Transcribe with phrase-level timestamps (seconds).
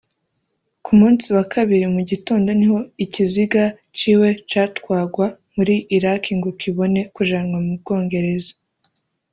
[0.83, 3.63] Ku munsi wa kabiri mu gitondo niho ikiziga
[3.97, 8.53] ciwe catwagwa muri Iraki ngo kibone kujanwa mu Bwongereza